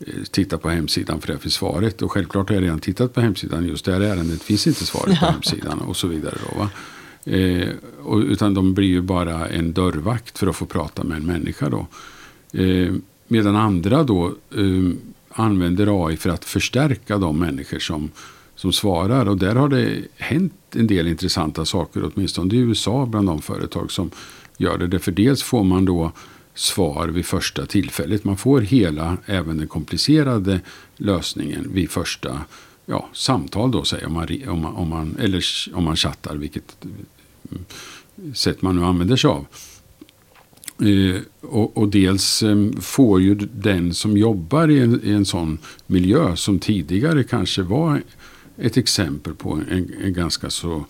[0.00, 2.02] eh, titta på hemsidan för det finns svaret.
[2.02, 3.66] Och självklart har jag redan tittat på hemsidan.
[3.66, 6.36] Just det här ärendet finns inte svaret på hemsidan och så vidare.
[6.54, 6.68] Då?
[7.32, 7.68] Eh,
[8.02, 11.68] och, utan de blir ju bara en dörrvakt för att få prata med en människa.
[11.68, 11.86] Då.
[12.60, 12.94] Eh,
[13.28, 14.92] medan andra då eh,
[15.28, 18.10] använder AI för att förstärka de människor som,
[18.56, 19.28] som svarar.
[19.28, 23.92] Och där har det hänt en del intressanta saker, åtminstone i USA bland de företag
[23.92, 24.10] som
[24.56, 24.98] gör det.
[24.98, 26.12] För dels får man då
[26.54, 28.24] svar vid första tillfället.
[28.24, 30.60] Man får hela, även den komplicerade
[30.96, 32.40] lösningen vid första
[32.86, 36.84] ja, samtal då, säger om man, om man, om man, eller om man chattar, vilket
[37.50, 37.64] mm,
[38.34, 39.46] sätt man nu använder sig av.
[40.80, 45.58] Eh, och, och, dels eh, får ju den som jobbar i en, i en sån
[45.86, 48.02] miljö som tidigare kanske var
[48.56, 50.84] ett exempel på en, en ganska så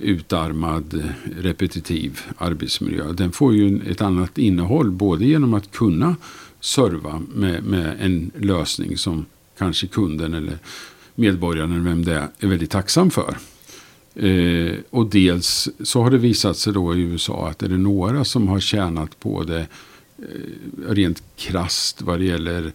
[0.00, 3.12] utarmad eh, repetitiv arbetsmiljö.
[3.12, 6.16] Den får ju ett annat innehåll både genom att kunna
[6.60, 9.26] serva med, med en lösning som
[9.58, 10.58] kanske kunden eller
[11.14, 13.36] medborgaren eller vem det är, är väldigt tacksam för.
[14.14, 18.24] Eh, och dels så har det visat sig då i USA att är det några
[18.24, 19.66] som har tjänat på det
[20.18, 22.72] eh, rent krast vad det gäller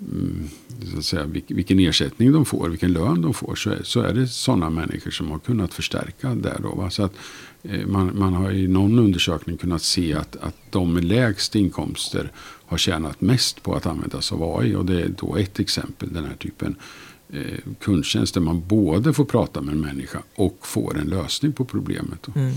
[0.00, 0.48] Mm,
[0.92, 4.14] så att säga, vilken ersättning de får, vilken lön de får, så är, så är
[4.14, 6.58] det sådana människor som har kunnat förstärka där.
[6.62, 6.90] Då, va?
[6.90, 7.12] Så att,
[7.62, 12.32] eh, man, man har i någon undersökning kunnat se att, att de med lägst inkomster
[12.66, 14.74] har tjänat mest på att använda sig av AI.
[14.74, 16.76] Och det är då ett exempel, den här typen
[17.32, 17.40] eh,
[17.80, 22.26] kundtjänst där man både får prata med en människa och får en lösning på problemet.
[22.36, 22.52] Mm.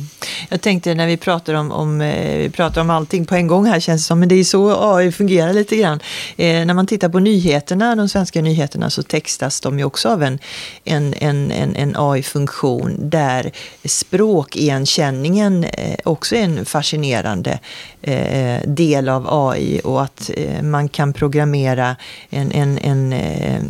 [0.49, 3.65] Jag tänkte när vi pratar om, om, eh, vi pratar om allting på en gång
[3.65, 5.99] här känns det som, men det är så AI fungerar lite grann.
[6.37, 10.23] Eh, när man tittar på nyheterna, de svenska nyheterna, så textas de ju också av
[10.23, 10.39] en,
[10.83, 13.51] en, en, en, en AI-funktion där
[13.85, 17.59] språkigenkänningen eh, också är en fascinerande
[18.01, 21.95] eh, del av AI och att eh, man kan programmera
[22.29, 23.61] en, en, en, eh,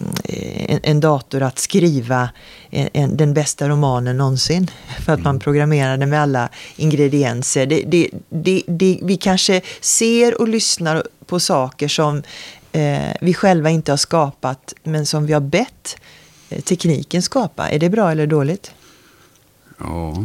[0.70, 2.30] en, en dator att skriva
[2.70, 4.72] en, den bästa romanen någonsin.
[5.05, 5.39] För att man mm.
[5.39, 7.65] programmerar den med alla ingredienser.
[7.65, 12.24] Det, det, det, det, vi kanske ser och lyssnar på saker som
[12.72, 15.97] eh, vi själva inte har skapat men som vi har bett
[16.49, 17.70] eh, tekniken skapa.
[17.70, 18.72] Är det bra eller dåligt?
[19.78, 20.24] Ja,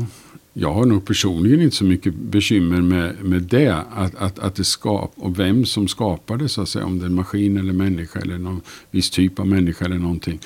[0.57, 3.85] jag har nog personligen inte så mycket bekymmer med, med det.
[3.95, 6.85] Att, att, att det skap, och vem som skapar det, så att säga.
[6.85, 10.41] Om det är en maskin eller människa eller någon viss typ av människa eller någonting.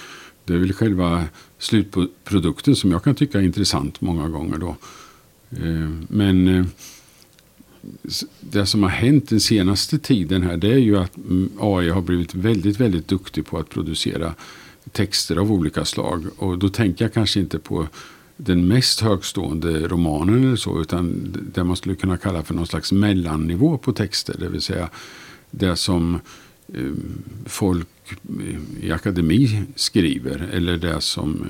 [0.44, 1.24] Det är väl själva
[1.58, 4.58] slutprodukten som jag kan tycka är intressant många gånger.
[4.58, 4.76] Då.
[5.50, 6.64] Eh, men eh,
[8.40, 12.02] det som har hänt den senaste tiden här det är ju att mm, AI har
[12.02, 14.34] blivit väldigt, väldigt duktig på att producera
[14.92, 16.26] texter av olika slag.
[16.36, 17.88] Och då tänker jag kanske inte på
[18.40, 22.92] den mest högstående romanen eller så, utan det man skulle kunna kalla för någon slags
[22.92, 24.36] mellannivå på texter.
[24.38, 24.90] Det vill säga
[25.50, 26.20] det som
[26.74, 26.92] eh,
[27.46, 27.88] folk
[28.40, 31.46] eh, i akademi skriver eller det som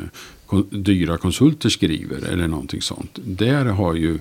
[0.50, 3.18] eh, dyra konsulter skriver eller någonting sånt.
[3.24, 4.18] Där har ju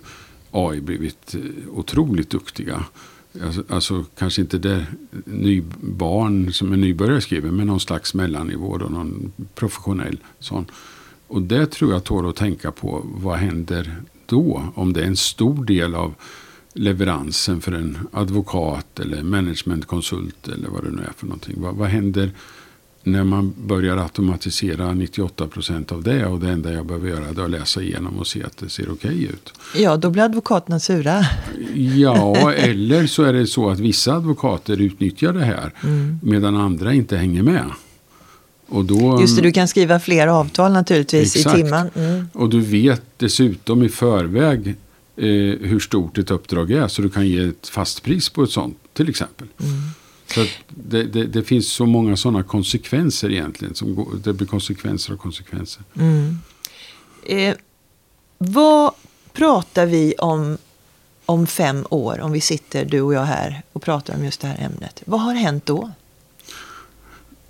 [0.52, 1.36] AI blivit
[1.72, 2.86] otroligt duktiga.
[3.44, 4.86] Alltså, alltså, kanske inte det
[5.26, 10.66] ny barn som är nybörjare skriver, men någon slags mellannivå, då, någon professionell sån.
[11.28, 13.02] Och det tror jag tål att tänka på.
[13.04, 14.64] Vad händer då?
[14.76, 16.14] Om det är en stor del av
[16.74, 21.56] leveransen för en advokat eller managementkonsult eller vad det nu är för någonting.
[21.62, 22.32] Vad, vad händer
[23.04, 27.44] när man börjar automatisera 98 procent av det och det enda jag behöver göra är
[27.44, 29.54] att läsa igenom och se att det ser okej ut.
[29.76, 31.26] Ja, då blir advokaterna sura.
[31.76, 36.20] Ja, eller så är det så att vissa advokater utnyttjar det här mm.
[36.24, 37.72] medan andra inte hänger med.
[38.68, 41.58] Och då, Just det, du kan skriva fler avtal naturligtvis exakt.
[41.58, 41.90] i timmen.
[41.96, 42.30] Mm.
[42.34, 44.68] Och du vet dessutom i förväg
[45.16, 45.26] eh,
[45.62, 48.78] hur stort ett uppdrag är så du kan ge ett fast pris på ett sånt
[48.94, 49.48] till exempel.
[49.60, 49.74] Mm.
[50.28, 53.76] Så det, det, det, finns så många sådana konsekvenser egentligen.
[53.76, 55.84] Som går, det blir konsekvenser och konsekvenser.
[56.00, 56.40] Mm.
[57.26, 57.56] Eh,
[58.38, 58.92] vad
[59.34, 60.58] pratar vi om
[61.28, 64.48] om fem år, om vi sitter du och jag här och pratar om just det
[64.48, 65.04] här ämnet.
[65.06, 65.92] Vad har hänt då?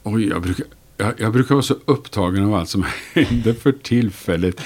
[0.03, 0.65] Oj, jag brukar,
[0.97, 4.61] jag, jag, brukar vara så upptagen av allt som händer för tillfället.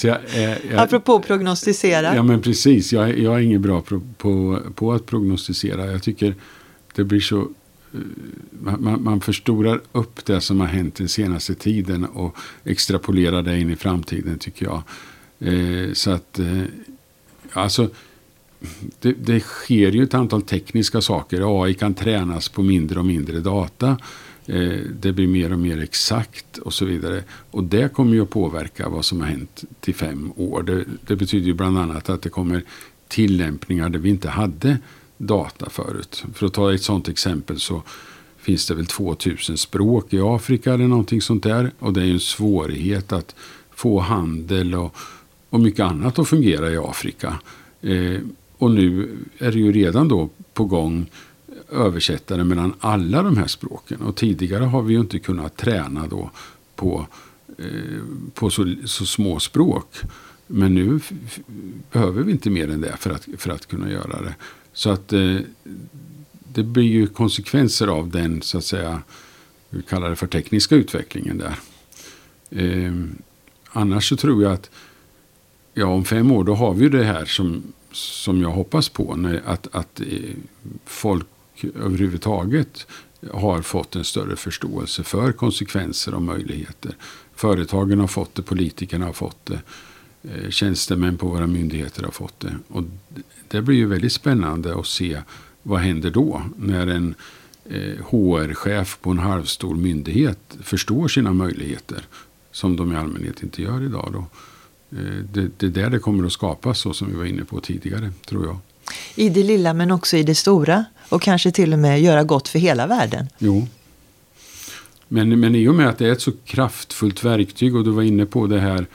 [0.00, 2.14] Så jag, eh, jag, Apropå prognostisera.
[2.14, 2.92] Ja, men precis.
[2.92, 5.92] Jag, jag är ingen bra på, på, på, att prognostisera.
[5.92, 6.34] Jag tycker
[6.94, 7.40] det blir så...
[7.40, 8.00] Eh,
[8.78, 13.70] man, man förstorar upp det som har hänt den senaste tiden och extrapolerar det in
[13.70, 14.82] i framtiden, tycker jag.
[15.52, 16.40] Eh, så att...
[17.52, 17.88] Alltså...
[19.00, 21.62] Det, det sker ju ett antal tekniska saker.
[21.64, 23.96] AI kan tränas på mindre och mindre data.
[24.46, 27.24] Eh, det blir mer och mer exakt och så vidare.
[27.50, 30.62] Och det kommer ju att påverka vad som har hänt till fem år.
[30.62, 32.62] Det, det betyder ju bland annat att det kommer
[33.08, 34.78] tillämpningar där vi inte hade
[35.16, 36.24] data förut.
[36.34, 37.82] För att ta ett sådant exempel så
[38.36, 41.70] finns det väl 2000 språk i Afrika eller någonting sånt där.
[41.78, 43.34] Och det är ju en svårighet att
[43.70, 44.96] få handel och,
[45.50, 47.38] och mycket annat att fungera i Afrika.
[47.80, 48.20] Eh,
[48.58, 51.06] och nu är det ju redan då på gång
[51.70, 54.00] översättare mellan alla de här språken.
[54.00, 56.30] Och tidigare har vi ju inte kunnat träna då
[56.76, 57.06] på,
[57.58, 58.00] eh,
[58.34, 59.96] på så, så små språk.
[60.46, 61.00] Men nu
[61.92, 64.34] behöver vi inte mer än det för att, för att kunna göra det.
[64.72, 65.36] Så att eh,
[66.52, 69.02] det blir ju konsekvenser av den, så att säga,
[69.70, 71.58] vi kallar det för tekniska utvecklingen där.
[72.50, 72.94] Eh,
[73.68, 74.70] annars så tror jag att
[75.74, 77.62] ja, om fem år då har vi det här som,
[77.92, 79.16] som jag hoppas på.
[79.16, 80.06] När, att, att eh,
[80.84, 81.26] folk
[81.64, 82.86] överhuvudtaget
[83.32, 86.96] har fått en större förståelse för konsekvenser och möjligheter.
[87.34, 89.60] Företagen har fått det, politikerna har fått det,
[90.22, 92.54] eh, tjänstemän på våra myndigheter har fått det.
[92.68, 92.82] Och
[93.48, 95.20] det blir ju väldigt spännande att se
[95.62, 97.14] vad händer då när en
[97.64, 102.06] eh, HR-chef på en halvstor myndighet förstår sina möjligheter
[102.52, 104.10] som de i allmänhet inte gör idag.
[104.12, 104.26] Då.
[104.98, 107.60] Eh, det, det är där det kommer att skapas så som vi var inne på
[107.60, 108.58] tidigare, tror jag.
[109.14, 110.84] I det lilla men också i det stora.
[111.08, 113.28] Och kanske till och med göra gott för hela världen.
[113.38, 113.68] Jo.
[115.08, 118.02] Men, men i och med att det är ett så kraftfullt verktyg och du var
[118.02, 118.86] inne på det här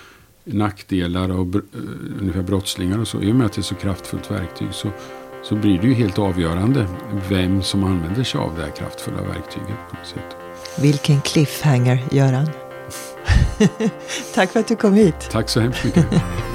[0.43, 1.61] nackdelar och uh,
[2.19, 3.21] ungefär brottslingar och så.
[3.21, 4.91] I och med att det är så kraftfullt verktyg så,
[5.43, 6.87] så blir det ju helt avgörande
[7.29, 9.77] vem som använder sig av det här kraftfulla verktyget.
[9.89, 10.35] på något sätt.
[10.81, 12.49] Vilken cliffhanger, Göran.
[14.33, 15.29] Tack för att du kom hit.
[15.31, 16.05] Tack så hemskt mycket.